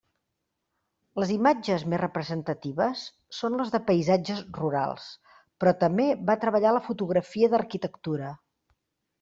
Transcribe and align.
Les 1.23 1.33
imatges 1.33 1.83
més 1.93 2.01
representatives 2.01 3.03
són 3.41 3.59
les 3.59 3.73
de 3.75 3.81
paisatges 3.91 4.41
rurals, 4.61 5.07
però 5.61 5.77
també 5.85 6.09
va 6.31 6.39
treballar 6.47 6.73
la 6.79 6.85
fotografia 6.91 7.53
d'arquitectura. 7.55 8.37